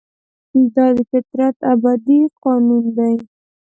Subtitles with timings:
[0.73, 3.15] دا د فطرت ابدي قانون دی.